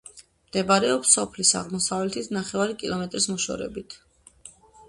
მდებარეობს 0.51 1.11
სოფლის 1.17 1.51
აღმოსავლეთით 1.59 2.31
ნახევარი 2.39 2.79
კილომეტრის 2.85 3.29
მოშორებით. 3.35 3.99